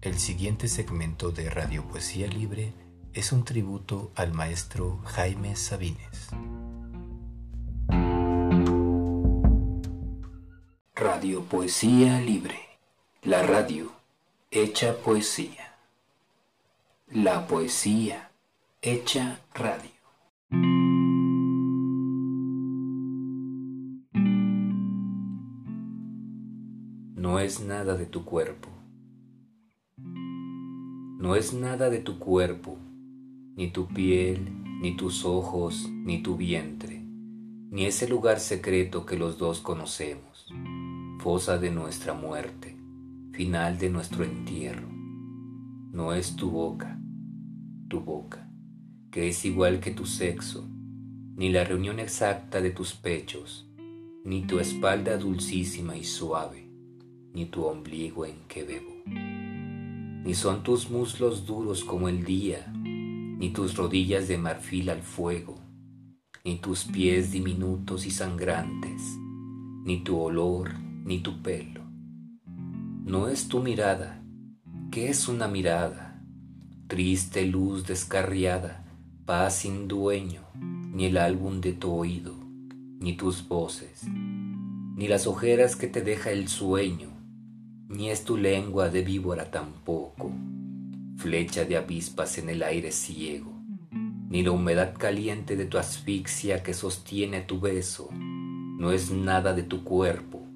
El 0.00 0.16
siguiente 0.20 0.68
segmento 0.68 1.32
de 1.32 1.50
Radio 1.50 1.82
Poesía 1.82 2.28
Libre 2.28 2.72
es 3.14 3.32
un 3.32 3.44
tributo 3.44 4.12
al 4.14 4.32
maestro 4.32 5.00
Jaime 5.04 5.56
Sabines. 5.56 6.28
Radio 10.94 11.42
Poesía 11.42 12.20
Libre, 12.20 12.60
la 13.22 13.42
radio 13.42 13.90
hecha 14.52 14.94
poesía. 14.98 15.74
La 17.08 17.48
poesía 17.48 18.30
hecha 18.80 19.40
radio. 19.52 19.90
No 27.16 27.40
es 27.40 27.58
nada 27.58 27.96
de 27.96 28.06
tu 28.06 28.24
cuerpo 28.24 28.77
no 31.18 31.34
es 31.34 31.52
nada 31.52 31.90
de 31.90 31.98
tu 31.98 32.20
cuerpo, 32.20 32.78
ni 33.56 33.72
tu 33.72 33.88
piel, 33.88 34.38
ni 34.80 34.96
tus 34.96 35.24
ojos, 35.24 35.90
ni 35.90 36.22
tu 36.22 36.36
vientre, 36.36 37.02
ni 37.70 37.86
ese 37.86 38.08
lugar 38.08 38.38
secreto 38.38 39.04
que 39.04 39.16
los 39.16 39.36
dos 39.36 39.60
conocemos, 39.60 40.46
fosa 41.18 41.58
de 41.58 41.72
nuestra 41.72 42.14
muerte, 42.14 42.76
final 43.32 43.78
de 43.78 43.90
nuestro 43.90 44.22
entierro. 44.22 44.86
No 45.90 46.12
es 46.12 46.36
tu 46.36 46.52
boca, 46.52 47.00
tu 47.88 47.98
boca, 47.98 48.48
que 49.10 49.26
es 49.26 49.44
igual 49.44 49.80
que 49.80 49.90
tu 49.90 50.06
sexo, 50.06 50.68
ni 51.34 51.50
la 51.50 51.64
reunión 51.64 51.98
exacta 51.98 52.60
de 52.60 52.70
tus 52.70 52.94
pechos, 52.94 53.68
ni 54.24 54.46
tu 54.46 54.60
espalda 54.60 55.16
dulcísima 55.16 55.96
y 55.96 56.04
suave, 56.04 56.70
ni 57.34 57.46
tu 57.46 57.64
ombligo 57.64 58.24
en 58.24 58.36
que 58.46 58.62
bebo 58.62 59.37
ni 60.28 60.34
son 60.34 60.62
tus 60.62 60.90
muslos 60.90 61.46
duros 61.46 61.82
como 61.82 62.06
el 62.06 62.22
día, 62.22 62.70
ni 62.74 63.48
tus 63.48 63.74
rodillas 63.74 64.28
de 64.28 64.36
marfil 64.36 64.90
al 64.90 65.00
fuego, 65.00 65.58
ni 66.44 66.56
tus 66.56 66.84
pies 66.84 67.32
diminutos 67.32 68.04
y 68.04 68.10
sangrantes, 68.10 69.00
ni 69.86 70.04
tu 70.04 70.20
olor, 70.20 70.74
ni 70.78 71.20
tu 71.20 71.40
pelo. 71.40 71.80
No 73.06 73.28
es 73.28 73.48
tu 73.48 73.62
mirada, 73.62 74.22
¿qué 74.90 75.08
es 75.08 75.28
una 75.28 75.48
mirada? 75.48 76.22
Triste 76.88 77.46
luz 77.46 77.86
descarriada, 77.86 78.84
paz 79.24 79.60
sin 79.60 79.88
dueño, 79.88 80.42
ni 80.92 81.06
el 81.06 81.16
álbum 81.16 81.62
de 81.62 81.72
tu 81.72 81.90
oído, 81.90 82.34
ni 83.00 83.16
tus 83.16 83.48
voces, 83.48 84.02
ni 84.06 85.08
las 85.08 85.26
ojeras 85.26 85.74
que 85.74 85.86
te 85.86 86.02
deja 86.02 86.32
el 86.32 86.48
sueño, 86.48 87.17
ni 87.88 88.10
es 88.10 88.24
tu 88.24 88.36
lengua 88.36 88.90
de 88.90 89.02
víbora 89.02 89.50
tampoco, 89.50 90.30
flecha 91.16 91.64
de 91.64 91.76
avispas 91.76 92.36
en 92.36 92.50
el 92.50 92.62
aire 92.62 92.92
ciego, 92.92 93.52
ni 94.28 94.42
la 94.42 94.50
humedad 94.50 94.94
caliente 94.96 95.56
de 95.56 95.64
tu 95.64 95.78
asfixia 95.78 96.62
que 96.62 96.74
sostiene 96.74 97.40
tu 97.40 97.60
beso, 97.60 98.10
no 98.12 98.92
es 98.92 99.10
nada 99.10 99.54
de 99.54 99.62
tu 99.62 99.84
cuerpo, 99.84 100.46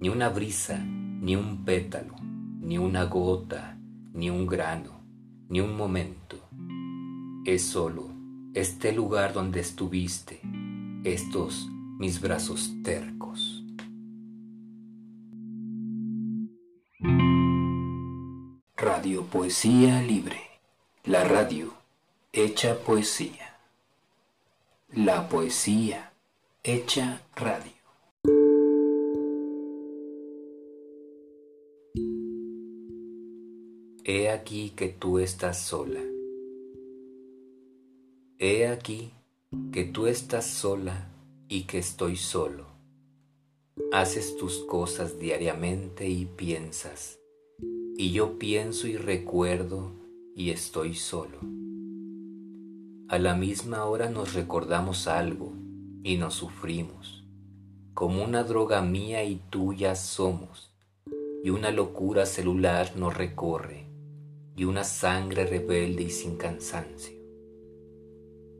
ni 0.00 0.10
una 0.10 0.28
brisa, 0.28 0.78
ni 0.84 1.36
un 1.36 1.64
pétalo, 1.64 2.16
ni 2.60 2.76
una 2.76 3.04
gota, 3.04 3.78
ni 4.12 4.28
un 4.28 4.46
grano, 4.46 5.00
ni 5.48 5.60
un 5.60 5.76
momento. 5.76 6.36
Es 7.46 7.62
solo 7.62 8.10
este 8.52 8.92
lugar 8.92 9.32
donde 9.32 9.60
estuviste, 9.60 10.40
estos 11.02 11.68
mis 11.98 12.20
brazos 12.20 12.72
tercos. 12.82 13.53
Radio 19.04 19.26
Poesía 19.26 20.00
Libre. 20.00 20.40
La 21.04 21.24
radio 21.24 21.74
hecha 22.32 22.78
poesía. 22.78 23.54
La 24.94 25.28
poesía 25.28 26.14
hecha 26.62 27.20
radio. 27.36 27.70
He 34.04 34.30
aquí 34.30 34.70
que 34.70 34.88
tú 34.88 35.18
estás 35.18 35.60
sola. 35.60 36.00
He 38.38 38.68
aquí 38.68 39.12
que 39.70 39.84
tú 39.84 40.06
estás 40.06 40.46
sola 40.46 41.10
y 41.46 41.64
que 41.64 41.76
estoy 41.76 42.16
solo. 42.16 42.68
Haces 43.92 44.38
tus 44.38 44.64
cosas 44.64 45.18
diariamente 45.18 46.08
y 46.08 46.24
piensas 46.24 47.18
y 47.96 48.10
yo 48.10 48.38
pienso 48.38 48.88
y 48.88 48.96
recuerdo 48.96 49.92
y 50.34 50.50
estoy 50.50 50.94
solo. 50.94 51.38
A 53.08 53.18
la 53.18 53.36
misma 53.36 53.84
hora 53.84 54.10
nos 54.10 54.34
recordamos 54.34 55.06
algo 55.06 55.52
y 56.02 56.16
nos 56.16 56.34
sufrimos, 56.34 57.24
como 57.94 58.24
una 58.24 58.42
droga 58.42 58.82
mía 58.82 59.22
y 59.22 59.36
tuya 59.48 59.94
somos, 59.94 60.74
y 61.44 61.50
una 61.50 61.70
locura 61.70 62.26
celular 62.26 62.96
nos 62.96 63.16
recorre, 63.16 63.86
y 64.56 64.64
una 64.64 64.82
sangre 64.82 65.46
rebelde 65.46 66.02
y 66.02 66.10
sin 66.10 66.36
cansancio. 66.36 67.14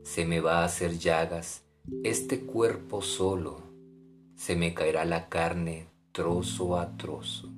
Se 0.03 0.25
me 0.25 0.39
va 0.39 0.59
a 0.59 0.65
hacer 0.65 0.97
llagas 0.97 1.63
este 2.03 2.45
cuerpo 2.45 3.01
solo, 3.01 3.63
se 4.35 4.55
me 4.55 4.73
caerá 4.73 5.03
la 5.03 5.27
carne 5.27 5.89
trozo 6.13 6.77
a 6.77 6.95
trozo 6.95 7.49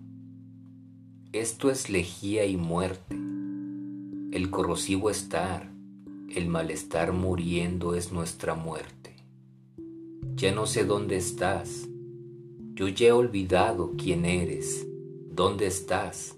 esto 1.34 1.70
es 1.70 1.90
lejía 1.90 2.46
y 2.46 2.58
muerte. 2.58 3.16
El 4.32 4.50
corrosivo 4.50 5.10
estar, 5.10 5.72
el 6.34 6.48
malestar 6.48 7.12
muriendo 7.12 7.96
es 7.96 8.12
nuestra 8.12 8.56
muerte. 8.56 9.16
Ya 10.36 10.54
no 10.54 10.66
sé 10.66 10.86
dónde 10.86 11.18
estás. 11.18 11.88
Yo 12.76 12.88
ya 12.88 13.08
he 13.08 13.12
olvidado 13.12 13.94
quién 13.98 14.26
eres, 14.26 14.88
dónde 15.32 15.68
estás, 15.68 16.38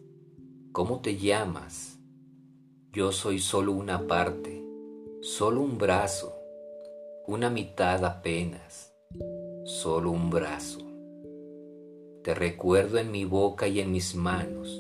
cómo 0.71 1.01
te 1.01 1.17
llamas. 1.17 1.99
Yo 2.91 3.11
soy 3.11 3.39
solo 3.39 3.73
una 3.73 4.07
parte, 4.07 4.63
solo 5.21 5.61
un 5.61 5.77
brazo, 5.77 6.33
una 7.27 7.49
mitad 7.49 8.03
apenas, 8.05 8.93
solo 9.65 10.11
un 10.11 10.29
brazo. 10.29 10.88
Te 12.23 12.35
recuerdo 12.35 12.97
en 12.97 13.11
mi 13.11 13.23
boca 13.23 13.67
y 13.69 13.79
en 13.79 13.93
mis 13.93 14.13
manos, 14.13 14.77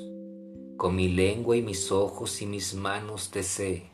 con 0.75 0.95
mi 0.95 1.07
lengua 1.07 1.55
y 1.55 1.61
mis 1.61 1.89
ojos 1.89 2.41
y 2.41 2.45
mis 2.45 2.73
manos 2.73 3.31
te 3.31 3.43
sé. 3.43 3.91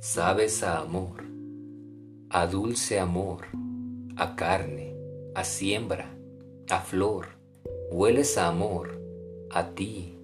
Sabes 0.00 0.62
a 0.62 0.78
amor, 0.78 1.24
a 2.30 2.46
dulce 2.46 3.00
amor, 3.00 3.46
a 4.16 4.36
carne, 4.36 4.94
a 5.34 5.42
siembra, 5.42 6.16
a 6.70 6.80
flor. 6.80 7.38
Hueles 7.90 8.38
a 8.38 8.48
amor, 8.48 9.00
a 9.50 9.74
ti, 9.74 10.14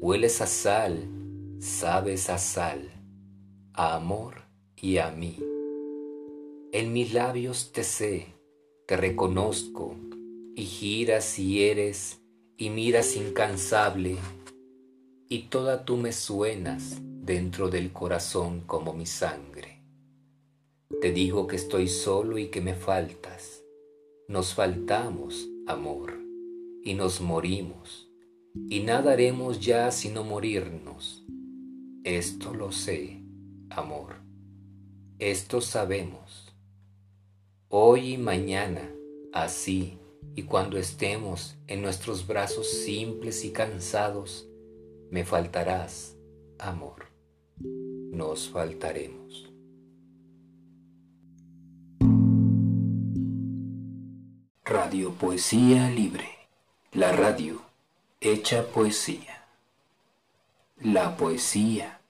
hueles 0.00 0.40
a 0.40 0.46
sal, 0.46 1.06
sabes 1.58 2.30
a 2.30 2.38
sal, 2.38 2.88
a 3.74 3.96
amor 3.96 4.36
y 4.74 4.98
a 4.98 5.10
mí. 5.10 5.36
En 6.72 6.92
mis 6.94 7.12
labios 7.12 7.72
te 7.72 7.82
sé, 7.82 8.26
te 8.86 8.96
reconozco, 8.96 9.96
y 10.58 10.64
giras 10.64 11.38
y 11.38 11.62
eres 11.62 12.20
y 12.56 12.70
miras 12.70 13.14
incansable 13.14 14.16
y 15.28 15.42
toda 15.42 15.84
tú 15.84 15.96
me 15.96 16.10
suenas 16.10 16.98
dentro 17.00 17.70
del 17.70 17.92
corazón 17.92 18.62
como 18.66 18.92
mi 18.92 19.06
sangre. 19.06 19.84
Te 21.00 21.12
digo 21.12 21.46
que 21.46 21.54
estoy 21.54 21.86
solo 21.86 22.38
y 22.38 22.48
que 22.48 22.60
me 22.60 22.74
faltas. 22.74 23.62
Nos 24.26 24.52
faltamos, 24.52 25.48
amor, 25.68 26.18
y 26.82 26.94
nos 26.94 27.20
morimos, 27.20 28.10
y 28.68 28.80
nada 28.80 29.12
haremos 29.12 29.60
ya 29.60 29.92
sino 29.92 30.24
morirnos. 30.24 31.24
Esto 32.02 32.52
lo 32.52 32.72
sé, 32.72 33.22
amor. 33.70 34.16
Esto 35.20 35.60
sabemos. 35.60 36.52
Hoy 37.68 38.14
y 38.14 38.18
mañana, 38.18 38.90
así, 39.32 39.98
y 40.38 40.44
cuando 40.44 40.78
estemos 40.78 41.56
en 41.66 41.82
nuestros 41.82 42.24
brazos 42.24 42.70
simples 42.70 43.44
y 43.44 43.50
cansados, 43.50 44.46
me 45.10 45.24
faltarás, 45.24 46.16
amor, 46.60 47.06
nos 48.12 48.48
faltaremos. 48.48 49.52
Radio 54.64 55.10
Poesía 55.14 55.90
Libre, 55.90 56.28
la 56.92 57.10
radio 57.10 57.60
hecha 58.20 58.64
poesía, 58.68 59.44
la 60.76 61.16
poesía 61.16 62.00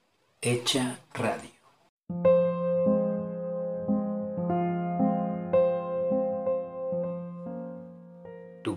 hecha 0.42 1.00
radio. 1.14 1.57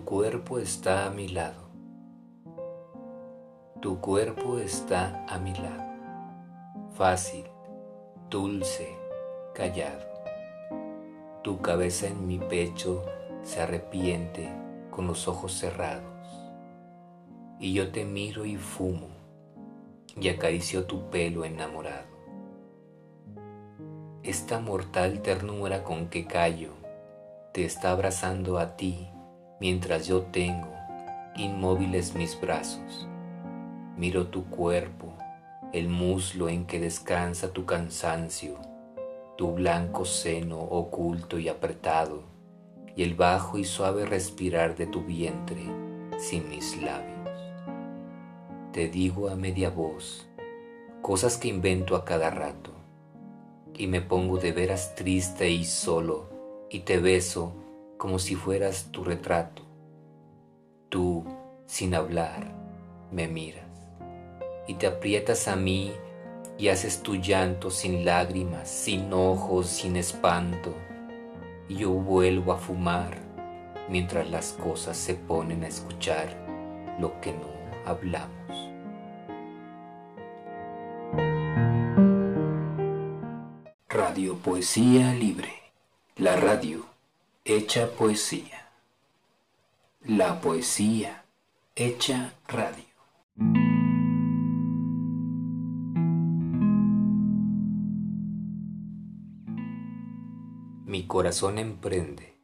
Cuerpo 0.04 0.58
está 0.58 1.06
a 1.06 1.10
mi 1.10 1.28
lado. 1.28 1.62
Tu 3.80 4.00
cuerpo 4.00 4.58
está 4.58 5.24
a 5.28 5.38
mi 5.38 5.54
lado, 5.54 5.84
fácil, 6.94 7.44
dulce, 8.28 8.94
callado. 9.54 10.04
Tu 11.42 11.62
cabeza 11.62 12.08
en 12.08 12.26
mi 12.26 12.38
pecho 12.38 13.04
se 13.42 13.62
arrepiente 13.62 14.52
con 14.90 15.06
los 15.06 15.28
ojos 15.28 15.52
cerrados. 15.52 16.02
Y 17.60 17.72
yo 17.72 17.92
te 17.92 18.04
miro 18.04 18.44
y 18.44 18.56
fumo 18.56 19.06
y 20.20 20.28
acaricio 20.28 20.84
tu 20.84 21.08
pelo 21.10 21.44
enamorado. 21.44 22.10
Esta 24.24 24.58
mortal 24.58 25.22
ternura 25.22 25.84
con 25.84 26.08
que 26.08 26.26
callo 26.26 26.72
te 27.54 27.64
está 27.64 27.92
abrazando 27.92 28.58
a 28.58 28.76
ti 28.76 29.08
mientras 29.62 30.08
yo 30.08 30.22
tengo 30.22 30.74
inmóviles 31.36 32.16
mis 32.16 32.38
brazos. 32.40 33.06
Miro 33.96 34.26
tu 34.26 34.46
cuerpo, 34.46 35.14
el 35.72 35.88
muslo 35.88 36.48
en 36.48 36.66
que 36.66 36.80
descansa 36.80 37.52
tu 37.52 37.64
cansancio, 37.64 38.56
tu 39.36 39.52
blanco 39.52 40.04
seno 40.04 40.58
oculto 40.58 41.38
y 41.38 41.48
apretado, 41.48 42.24
y 42.96 43.04
el 43.04 43.14
bajo 43.14 43.56
y 43.56 43.64
suave 43.64 44.04
respirar 44.04 44.74
de 44.74 44.88
tu 44.88 45.02
vientre 45.02 45.62
sin 46.18 46.48
mis 46.48 46.82
labios. 46.82 47.30
Te 48.72 48.88
digo 48.88 49.28
a 49.28 49.36
media 49.36 49.70
voz 49.70 50.28
cosas 51.02 51.36
que 51.36 51.46
invento 51.46 51.94
a 51.94 52.04
cada 52.04 52.30
rato, 52.30 52.72
y 53.78 53.86
me 53.86 54.00
pongo 54.00 54.38
de 54.38 54.50
veras 54.50 54.96
triste 54.96 55.50
y 55.50 55.64
solo, 55.64 56.30
y 56.68 56.80
te 56.80 56.98
beso 56.98 57.61
como 58.02 58.18
si 58.18 58.34
fueras 58.34 58.88
tu 58.90 59.04
retrato. 59.04 59.62
Tú, 60.88 61.24
sin 61.66 61.94
hablar, 61.94 62.52
me 63.12 63.28
miras, 63.28 63.64
y 64.66 64.74
te 64.74 64.88
aprietas 64.88 65.46
a 65.46 65.54
mí 65.54 65.92
y 66.58 66.66
haces 66.66 67.04
tu 67.04 67.14
llanto 67.14 67.70
sin 67.70 68.04
lágrimas, 68.04 68.68
sin 68.68 69.12
ojos, 69.12 69.68
sin 69.68 69.94
espanto, 69.94 70.74
y 71.68 71.76
yo 71.76 71.90
vuelvo 71.90 72.52
a 72.52 72.58
fumar 72.58 73.18
mientras 73.88 74.28
las 74.28 74.54
cosas 74.54 74.96
se 74.96 75.14
ponen 75.14 75.62
a 75.62 75.68
escuchar 75.68 76.26
lo 76.98 77.20
que 77.20 77.30
no 77.30 77.52
hablamos. 77.86 78.32
Radio 83.88 84.34
Poesía 84.38 85.14
Libre. 85.14 85.52
La 86.16 86.34
radio 86.34 86.91
hecha 87.44 87.90
poesía. 87.98 88.68
La 90.04 90.40
poesía 90.40 91.24
hecha 91.74 92.34
radio. 92.46 92.84
Mi 100.86 101.08
corazón 101.08 101.58
emprende, 101.58 102.36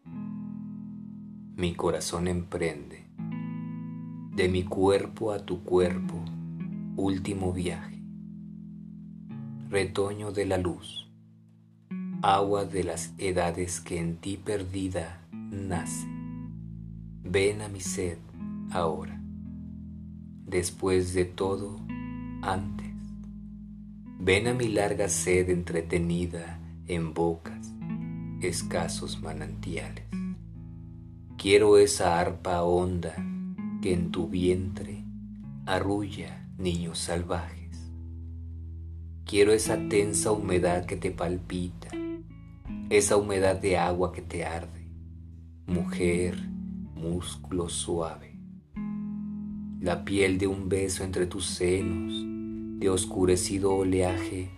mi 1.55 1.77
corazón 1.77 2.27
emprende, 2.27 3.05
de 4.35 4.49
mi 4.49 4.65
cuerpo 4.65 5.31
a 5.31 5.39
tu 5.45 5.63
cuerpo, 5.63 6.25
último 6.97 7.53
viaje, 7.53 8.03
retoño 9.69 10.33
de 10.33 10.47
la 10.47 10.59
luz, 10.59 11.08
agua 12.23 12.65
de 12.65 12.85
las 12.85 13.13
edades 13.19 13.81
que 13.81 13.99
en 13.99 14.17
ti 14.17 14.37
perdida 14.37 15.21
nace. 15.33 16.07
Ven 17.23 17.63
a 17.63 17.69
mi 17.69 17.81
sed 17.81 18.19
ahora, 18.71 19.21
después 20.47 21.15
de 21.15 21.25
todo, 21.25 21.79
antes. 22.43 22.87
Ven 24.19 24.49
a 24.49 24.55
mi 24.55 24.69
larga 24.69 25.09
sed 25.09 25.49
entretenida 25.51 26.59
en 26.89 27.15
bocas 27.15 27.73
escasos 28.41 29.21
manantiales. 29.23 30.05
Quiero 31.37 31.79
esa 31.79 32.19
arpa 32.19 32.63
honda 32.63 33.15
que 33.81 33.93
en 33.93 34.11
tu 34.11 34.29
vientre 34.29 35.05
arrulla 35.67 36.49
niños 36.59 36.99
salvajes. 36.99 37.59
Quiero 39.25 39.53
esa 39.53 39.77
tensa 39.89 40.33
humedad 40.33 40.87
que 40.87 40.97
te 40.97 41.11
palpita, 41.11 41.91
esa 42.91 43.17
humedad 43.17 43.57
de 43.57 43.79
agua 43.79 44.13
que 44.13 44.23
te 44.23 44.45
arde, 44.45 44.91
mujer, 45.67 46.39
músculo 46.95 47.69
suave. 47.69 48.39
La 49.81 50.05
piel 50.05 50.39
de 50.39 50.47
un 50.47 50.69
beso 50.69 51.05
entre 51.05 51.27
tus 51.27 51.47
senos, 51.47 52.25
de 52.81 52.89
oscurecido 52.91 53.75
oleaje, 53.75 54.51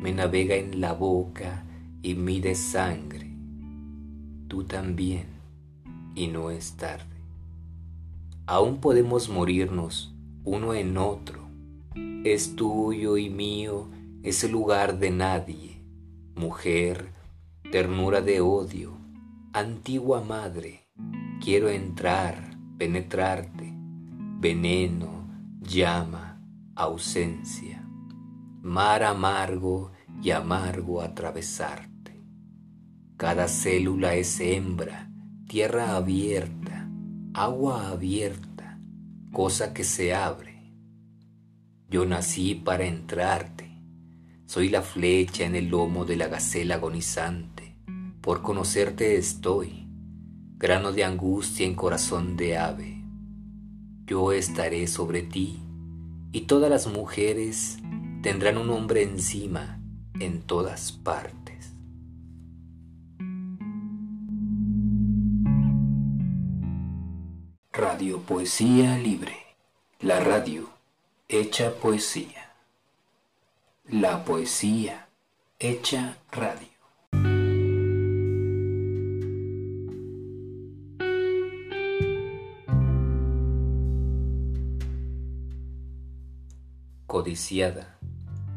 me 0.00 0.12
navega 0.12 0.56
en 0.56 0.80
la 0.80 0.92
boca 0.92 1.64
y 2.02 2.14
mide 2.14 2.54
sangre 2.54 3.24
tú 4.54 4.62
también, 4.62 5.26
y 6.14 6.28
no 6.28 6.52
es 6.52 6.74
tarde. 6.74 7.16
Aún 8.46 8.78
podemos 8.78 9.28
morirnos 9.28 10.14
uno 10.44 10.74
en 10.74 10.96
otro. 10.96 11.48
Es 12.24 12.54
tuyo 12.54 13.16
y 13.16 13.30
mío 13.30 13.88
ese 14.22 14.48
lugar 14.48 15.00
de 15.00 15.10
nadie, 15.10 15.80
mujer, 16.36 17.13
ternura 17.74 18.20
de 18.20 18.40
odio, 18.40 18.96
antigua 19.52 20.20
madre, 20.20 20.86
quiero 21.42 21.68
entrar, 21.68 22.56
penetrarte, 22.78 23.74
veneno, 24.38 25.28
llama, 25.60 26.40
ausencia, 26.76 27.84
mar 28.62 29.02
amargo 29.02 29.90
y 30.22 30.30
amargo 30.30 31.02
atravesar. 31.02 31.90
Cada 33.16 33.48
célula 33.48 34.14
es 34.14 34.38
hembra, 34.38 35.10
tierra 35.48 35.96
abierta, 35.96 36.88
agua 37.32 37.88
abierta, 37.88 38.78
cosa 39.32 39.74
que 39.74 39.82
se 39.82 40.14
abre. 40.14 40.76
Yo 41.90 42.06
nací 42.06 42.54
para 42.54 42.84
entrarte, 42.84 43.82
soy 44.46 44.68
la 44.68 44.82
flecha 44.82 45.44
en 45.44 45.56
el 45.56 45.70
lomo 45.70 46.04
de 46.04 46.14
la 46.16 46.28
gacela 46.28 46.76
agonizante, 46.76 47.63
por 48.24 48.40
conocerte 48.40 49.18
estoy, 49.18 49.86
grano 50.56 50.92
de 50.92 51.04
angustia 51.04 51.66
en 51.66 51.74
corazón 51.74 52.38
de 52.38 52.56
ave. 52.56 53.04
Yo 54.06 54.32
estaré 54.32 54.86
sobre 54.86 55.20
ti 55.20 55.60
y 56.32 56.40
todas 56.46 56.70
las 56.70 56.86
mujeres 56.86 57.80
tendrán 58.22 58.56
un 58.56 58.70
hombre 58.70 59.02
encima 59.02 59.78
en 60.18 60.40
todas 60.40 60.90
partes. 60.90 61.74
Radio 67.74 68.20
Poesía 68.20 68.96
Libre. 68.96 69.36
La 70.00 70.20
radio 70.20 70.70
hecha 71.28 71.74
poesía. 71.74 72.54
La 73.86 74.24
poesía 74.24 75.08
hecha 75.58 76.16
radio. 76.32 76.73
Codiciada, 87.14 87.96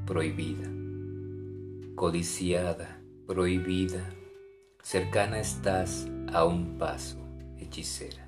prohibida. 0.08 0.68
Codiciada, 1.94 3.00
prohibida. 3.28 4.04
Cercana 4.82 5.40
estás 5.40 6.08
a 6.34 6.44
un 6.44 6.80
paso, 6.80 7.20
hechicera 7.60 8.28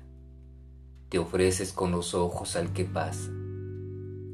te 1.08 1.18
ofreces 1.18 1.72
con 1.72 1.90
los 1.90 2.14
ojos 2.14 2.54
al 2.54 2.72
que 2.72 2.84
pasa, 2.84 3.28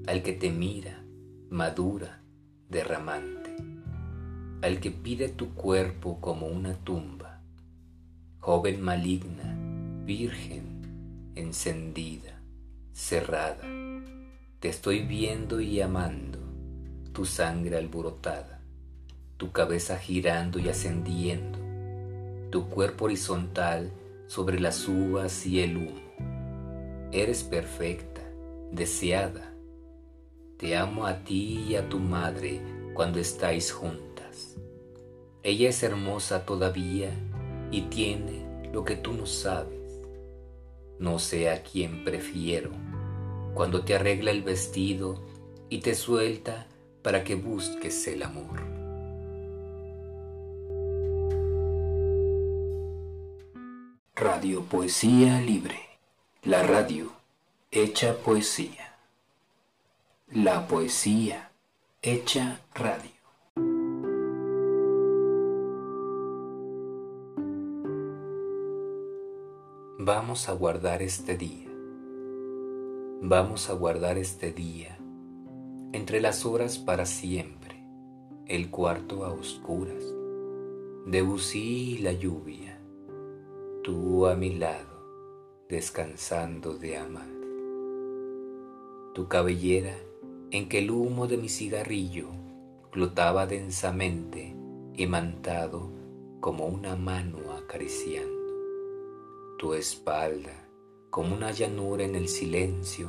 al 0.07 0.23
que 0.23 0.35
te 0.35 0.51
mira, 0.51 1.03
madura, 1.49 2.21
derramante, 2.69 3.57
al 4.61 4.79
que 4.81 4.91
pide 4.91 5.31
tu 5.31 5.55
cuerpo 5.55 6.21
como 6.21 6.47
una 6.47 6.75
tumba, 6.75 7.41
joven 8.41 8.83
maligna, 8.83 9.57
virgen, 10.05 11.33
encendida, 11.35 12.43
cerrada, 12.93 13.65
te 14.61 14.69
estoy 14.69 15.03
viendo 15.03 15.61
y 15.61 15.81
amando, 15.81 16.39
tu 17.13 17.25
sangre 17.25 17.77
alborotada, 17.77 18.61
tu 19.37 19.53
cabeza 19.53 19.99
girando 19.99 20.59
y 20.59 20.69
ascendiendo, 20.69 21.59
tu 22.51 22.69
cuerpo 22.69 23.05
horizontal 23.07 23.91
sobre 24.27 24.59
las 24.59 24.89
uvas 24.89 25.47
y 25.47 25.61
el 25.61 25.77
humo 25.77 26.07
Eres 27.13 27.45
perfecta, 27.45 28.21
deseada. 28.73 29.53
Te 30.59 30.77
amo 30.77 31.07
a 31.07 31.23
ti 31.23 31.65
y 31.69 31.77
a 31.77 31.89
tu 31.89 32.01
madre 32.01 32.61
cuando 32.95 33.21
estáis 33.21 33.73
juntas. 33.73 34.57
Ella 35.43 35.69
es 35.69 35.83
hermosa 35.83 36.45
todavía 36.45 37.11
y 37.71 37.83
tiene 37.83 38.71
lo 38.73 38.85
que 38.85 38.97
tú 38.97 39.13
no 39.13 39.25
sabes. 39.25 40.03
No 40.99 41.19
sé 41.21 41.49
a 41.49 41.63
quién 41.63 42.05
prefiero, 42.05 42.71
cuando 43.57 43.83
te 43.87 43.95
arregla 43.95 44.33
el 44.33 44.43
vestido 44.43 45.23
y 45.71 45.81
te 45.81 45.95
suelta 45.95 46.67
para 47.03 47.25
que 47.25 47.37
busques 47.37 48.07
el 48.07 48.23
amor. 48.23 48.61
Radio 54.15 54.63
Poesía 54.65 55.41
Libre, 55.41 55.81
la 56.43 56.63
radio 56.65 57.13
hecha 57.71 58.19
poesía, 58.19 58.95
la 60.31 60.69
poesía 60.69 61.51
hecha 62.03 62.61
radio. 62.75 63.11
Vamos 69.99 70.51
a 70.51 70.53
guardar 70.53 71.01
este 71.01 71.39
día. 71.39 71.66
Vamos 73.23 73.71
a 73.71 73.73
guardar 73.73 74.19
este 74.19 74.53
día 74.53 74.99
entre 75.93 76.21
las 76.21 76.45
horas 76.45 76.79
para 76.79 77.07
siempre, 77.07 77.83
el 78.45 78.71
cuarto 78.71 79.25
a 79.25 79.33
oscuras, 79.33 80.05
Debussy 81.07 81.95
y 81.95 81.99
la 81.99 82.13
lluvia, 82.13 82.79
tú 83.83 84.27
a 84.27 84.35
mi 84.35 84.57
lado, 84.57 85.65
descansando 85.67 86.75
de 86.77 86.99
amar. 86.99 87.29
Tu 89.15 89.27
cabellera 89.29 89.97
en 90.51 90.69
que 90.69 90.81
el 90.81 90.91
humo 90.91 91.27
de 91.27 91.39
mi 91.39 91.49
cigarrillo 91.49 92.29
flotaba 92.93 93.47
densamente, 93.47 94.55
imantado 94.95 95.91
como 96.41 96.67
una 96.67 96.97
mano 96.97 97.39
acariciando 97.57 98.37
tu 99.59 99.73
espalda 99.73 100.66
como 101.17 101.35
una 101.35 101.51
llanura 101.51 102.05
en 102.05 102.15
el 102.15 102.29
silencio 102.29 103.09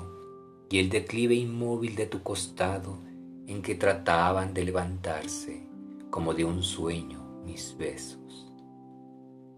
y 0.69 0.79
el 0.79 0.87
declive 0.87 1.35
inmóvil 1.35 1.97
de 1.97 2.05
tu 2.05 2.23
costado 2.23 2.99
en 3.47 3.61
que 3.61 3.75
trataban 3.75 4.53
de 4.53 4.63
levantarse 4.63 5.67
como 6.09 6.33
de 6.33 6.45
un 6.45 6.63
sueño 6.63 7.41
mis 7.43 7.75
besos. 7.77 8.49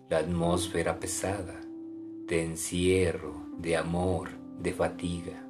La 0.09 0.17
atmósfera 0.17 0.99
pesada 0.99 1.61
de 2.25 2.43
encierro, 2.43 3.35
de 3.59 3.77
amor, 3.77 4.31
de 4.59 4.73
fatiga, 4.73 5.45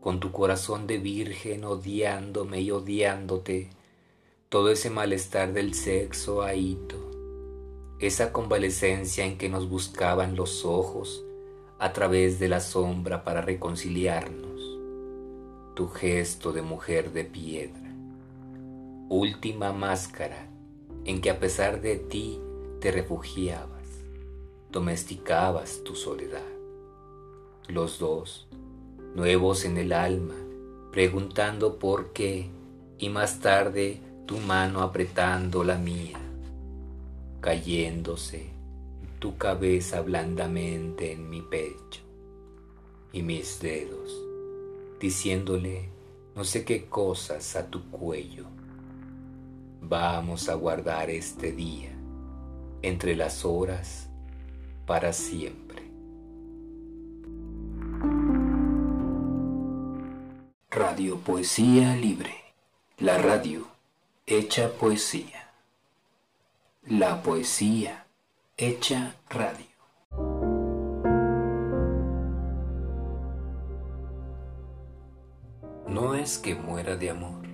con 0.00 0.20
tu 0.20 0.30
corazón 0.30 0.86
de 0.86 0.98
virgen 0.98 1.64
odiándome 1.64 2.60
y 2.60 2.70
odiándote, 2.70 3.70
todo 4.48 4.70
ese 4.70 4.88
malestar 4.88 5.52
del 5.52 5.74
sexo 5.74 6.42
ahito 6.42 7.10
esa 7.98 8.32
convalecencia 8.32 9.26
en 9.26 9.36
que 9.36 9.48
nos 9.48 9.68
buscaban 9.68 10.36
los 10.36 10.64
ojos 10.64 11.24
a 11.80 11.92
través 11.92 12.38
de 12.38 12.48
la 12.48 12.60
sombra 12.60 13.24
para 13.24 13.40
reconciliarnos, 13.40 14.78
tu 15.74 15.88
gesto 15.88 16.52
de 16.52 16.62
mujer 16.62 17.12
de 17.12 17.24
piedra, 17.24 17.90
última 19.08 19.72
máscara 19.72 20.46
en 21.04 21.20
que 21.20 21.30
a 21.30 21.40
pesar 21.40 21.80
de 21.80 21.96
ti 21.96 22.38
te 22.80 22.92
refugiabas, 22.92 23.88
domesticabas 24.70 25.82
tu 25.82 25.96
soledad. 25.96 26.44
Los 27.66 27.98
dos, 27.98 28.46
nuevos 29.14 29.64
en 29.64 29.78
el 29.78 29.92
alma, 29.92 30.36
preguntando 30.92 31.78
por 31.78 32.12
qué 32.12 32.50
y 32.98 33.08
más 33.08 33.40
tarde 33.40 34.00
tu 34.26 34.36
mano 34.36 34.82
apretando 34.82 35.64
la 35.64 35.78
mía 35.78 36.20
cayéndose 37.40 38.49
tu 39.20 39.36
cabeza 39.36 40.00
blandamente 40.00 41.12
en 41.12 41.30
mi 41.30 41.42
pecho 41.42 42.00
y 43.12 43.22
mis 43.22 43.60
dedos, 43.60 44.18
diciéndole 44.98 45.88
no 46.34 46.44
sé 46.44 46.64
qué 46.64 46.86
cosas 46.86 47.54
a 47.54 47.66
tu 47.66 47.88
cuello. 47.90 48.46
Vamos 49.82 50.48
a 50.48 50.54
guardar 50.54 51.10
este 51.10 51.52
día 51.52 51.90
entre 52.82 53.14
las 53.14 53.44
horas 53.44 54.08
para 54.86 55.12
siempre. 55.12 55.82
Radio 60.70 61.18
Poesía 61.18 61.94
Libre, 61.94 62.34
la 62.98 63.18
radio 63.18 63.66
hecha 64.26 64.70
poesía 64.72 65.40
la 66.86 67.22
poesía 67.22 67.99
hecha 68.62 69.14
radio. 69.30 69.64
No 75.88 76.14
es 76.14 76.36
que 76.36 76.54
muera 76.54 76.96
de 76.98 77.08
amor. 77.08 77.48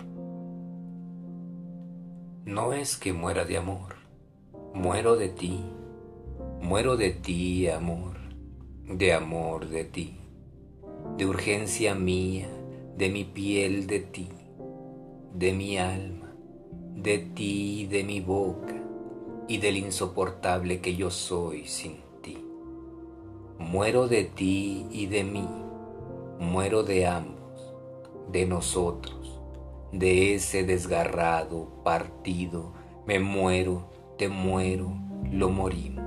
No 2.45 2.73
es 2.73 2.97
que 2.97 3.13
muera 3.13 3.45
de 3.45 3.57
amor. 3.57 3.95
Muero 4.75 5.15
de 5.15 5.29
ti. 5.29 5.65
Muero 6.61 6.97
de 6.97 7.11
ti, 7.11 7.69
amor. 7.69 8.17
De 8.83 9.13
amor 9.13 9.69
de 9.69 9.85
ti. 9.85 10.19
De 11.17 11.25
urgencia 11.25 11.95
mía, 11.95 12.49
de 12.97 13.11
mi 13.11 13.23
piel 13.23 13.87
de 13.87 14.01
ti. 14.01 14.29
De 15.33 15.53
mi 15.53 15.79
alma, 15.79 16.35
de 16.97 17.19
ti, 17.19 17.87
de 17.87 18.03
mi 18.03 18.21
boca 18.21 18.76
y 19.49 19.59
del 19.59 19.77
insoportable 19.77 20.81
que 20.81 20.97
yo 20.97 21.11
soy 21.11 21.67
sin 21.67 21.99
ti. 22.23 22.39
Muero 23.59 24.09
de 24.09 24.25
ti 24.25 24.87
y 24.91 25.07
de 25.07 25.25
mí, 25.25 25.49
muero 26.39 26.83
de 26.83 27.07
ambos, 27.07 27.75
de 28.31 28.47
nosotros, 28.47 29.41
de 29.93 30.35
ese 30.35 30.65
desgarrado 30.65 31.83
partido, 31.85 32.73
me 33.07 33.21
muero, 33.21 33.89
te 34.19 34.29
muero, 34.29 34.93
lo 35.31 35.49
morimos. 35.49 36.05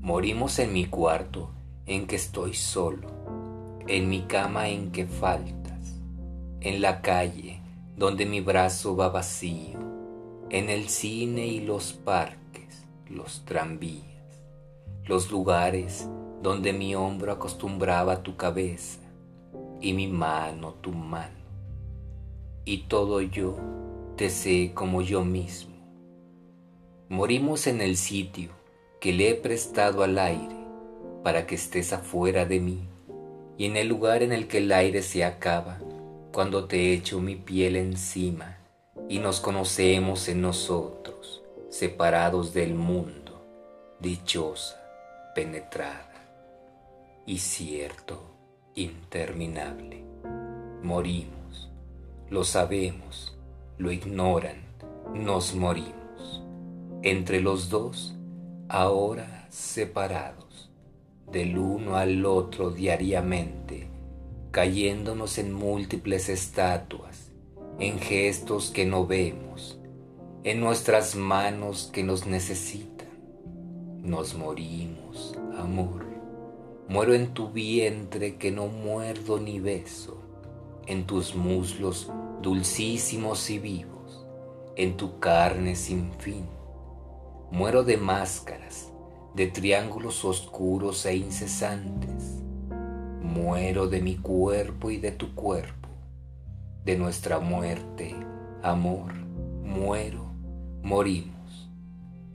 Morimos 0.00 0.58
en 0.58 0.72
mi 0.72 0.86
cuarto 0.86 1.50
en 1.86 2.06
que 2.06 2.16
estoy 2.16 2.54
solo, 2.54 3.08
en 3.86 4.08
mi 4.08 4.22
cama 4.22 4.68
en 4.68 4.90
que 4.90 5.06
faltas, 5.06 6.00
en 6.60 6.82
la 6.82 7.00
calle 7.00 7.60
donde 7.96 8.26
mi 8.26 8.40
brazo 8.40 8.96
va 8.96 9.08
vacío, 9.08 9.78
en 10.54 10.70
el 10.70 10.88
cine 10.88 11.48
y 11.48 11.58
los 11.58 11.94
parques, 11.94 12.86
los 13.10 13.44
tranvías, 13.44 14.04
los 15.04 15.32
lugares 15.32 16.08
donde 16.42 16.72
mi 16.72 16.94
hombro 16.94 17.32
acostumbraba 17.32 18.22
tu 18.22 18.36
cabeza 18.36 19.00
y 19.80 19.94
mi 19.94 20.06
mano 20.06 20.74
tu 20.74 20.92
mano, 20.92 21.34
y 22.64 22.84
todo 22.86 23.20
yo 23.20 23.56
te 24.14 24.30
sé 24.30 24.70
como 24.74 25.02
yo 25.02 25.24
mismo. 25.24 25.74
Morimos 27.08 27.66
en 27.66 27.80
el 27.80 27.96
sitio 27.96 28.50
que 29.00 29.12
le 29.12 29.30
he 29.30 29.34
prestado 29.34 30.04
al 30.04 30.20
aire 30.20 30.56
para 31.24 31.48
que 31.48 31.56
estés 31.56 31.92
afuera 31.92 32.44
de 32.44 32.60
mí, 32.60 32.86
y 33.58 33.64
en 33.64 33.76
el 33.76 33.88
lugar 33.88 34.22
en 34.22 34.32
el 34.32 34.46
que 34.46 34.58
el 34.58 34.70
aire 34.70 35.02
se 35.02 35.24
acaba 35.24 35.80
cuando 36.32 36.66
te 36.66 36.92
echo 36.92 37.18
mi 37.18 37.34
piel 37.34 37.74
encima 37.74 38.58
y 39.08 39.18
nos 39.18 39.40
conocemos 39.40 40.28
en 40.28 40.40
nosotros, 40.40 41.42
separados 41.68 42.54
del 42.54 42.74
mundo, 42.74 43.44
dichosa, 44.00 44.80
penetrada 45.34 46.14
y 47.26 47.38
cierto, 47.38 48.22
interminable. 48.74 50.04
Morimos, 50.82 51.70
lo 52.30 52.44
sabemos, 52.44 53.36
lo 53.78 53.90
ignoran, 53.90 54.62
nos 55.14 55.54
morimos. 55.54 56.42
Entre 57.02 57.40
los 57.40 57.68
dos, 57.70 58.14
ahora 58.68 59.46
separados, 59.50 60.70
del 61.30 61.58
uno 61.58 61.96
al 61.96 62.24
otro 62.24 62.70
diariamente, 62.70 63.88
cayéndonos 64.50 65.38
en 65.38 65.52
múltiples 65.52 66.28
estatuas, 66.28 67.13
en 67.80 67.98
gestos 67.98 68.70
que 68.70 68.86
no 68.86 69.04
vemos, 69.04 69.80
en 70.44 70.60
nuestras 70.60 71.16
manos 71.16 71.90
que 71.92 72.04
nos 72.04 72.24
necesitan. 72.24 73.08
Nos 74.00 74.34
morimos, 74.34 75.36
amor. 75.58 76.04
Muero 76.88 77.14
en 77.14 77.34
tu 77.34 77.48
vientre 77.48 78.36
que 78.36 78.52
no 78.52 78.68
muerdo 78.68 79.40
ni 79.40 79.58
beso, 79.58 80.22
en 80.86 81.04
tus 81.04 81.34
muslos 81.34 82.12
dulcísimos 82.42 83.50
y 83.50 83.58
vivos, 83.58 84.24
en 84.76 84.96
tu 84.96 85.18
carne 85.18 85.74
sin 85.74 86.12
fin. 86.12 86.46
Muero 87.50 87.82
de 87.82 87.96
máscaras, 87.96 88.92
de 89.34 89.48
triángulos 89.48 90.24
oscuros 90.24 91.06
e 91.06 91.16
incesantes. 91.16 92.42
Muero 93.20 93.88
de 93.88 94.00
mi 94.00 94.16
cuerpo 94.16 94.90
y 94.90 94.98
de 94.98 95.10
tu 95.10 95.34
cuerpo 95.34 95.83
de 96.84 96.96
nuestra 96.96 97.40
muerte, 97.40 98.14
amor, 98.62 99.14
muero, 99.62 100.26
morimos, 100.82 101.70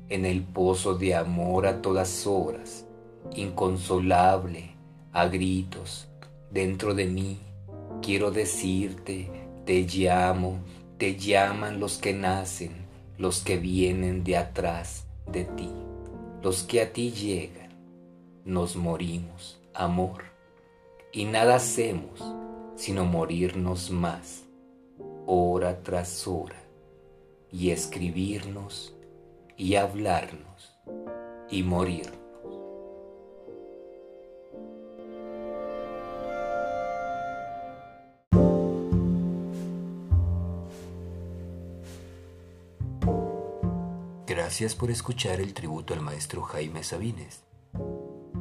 en 0.09 0.25
el 0.25 0.41
pozo 0.41 0.95
de 0.95 1.13
amor 1.13 1.67
a 1.67 1.83
todas 1.83 2.25
horas, 2.25 2.85
inconsolable, 3.35 4.71
a 5.13 5.27
gritos, 5.27 6.07
dentro 6.49 6.95
de 6.95 7.05
mí, 7.05 7.37
quiero 8.01 8.31
decirte, 8.31 9.29
te 9.65 9.83
llamo, 9.83 10.57
te 10.97 11.15
llaman 11.15 11.79
los 11.79 11.99
que 11.99 12.13
nacen, 12.13 12.71
los 13.19 13.43
que 13.43 13.57
vienen 13.57 14.23
de 14.23 14.37
atrás 14.37 15.05
de 15.31 15.45
ti, 15.45 15.69
los 16.41 16.63
que 16.63 16.81
a 16.81 16.91
ti 16.91 17.11
llegan. 17.11 17.69
Nos 18.45 18.75
morimos, 18.75 19.59
amor, 19.75 20.23
y 21.11 21.25
nada 21.25 21.57
hacemos 21.57 22.19
sino 22.79 23.03
morirnos 23.03 23.91
más, 23.91 24.45
hora 25.25 25.83
tras 25.83 26.25
hora, 26.29 26.63
y 27.51 27.71
escribirnos 27.71 28.95
y 29.57 29.75
hablarnos 29.75 30.77
y 31.51 31.61
morir. 31.63 32.09
Gracias 44.25 44.73
por 44.73 44.89
escuchar 44.89 45.41
el 45.41 45.53
tributo 45.53 45.93
al 45.93 45.99
maestro 45.99 46.43
Jaime 46.43 46.83
Sabines. 46.83 47.43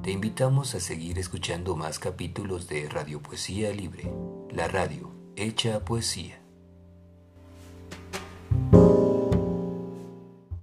Te 0.08 0.12
invitamos 0.12 0.74
a 0.74 0.80
seguir 0.80 1.18
escuchando 1.18 1.76
más 1.76 1.98
capítulos 1.98 2.68
de 2.68 2.88
Radio 2.88 3.20
Poesía 3.20 3.72
Libre, 3.72 4.10
la 4.50 4.66
radio 4.66 5.14
hecha 5.36 5.84
poesía. 5.84 6.37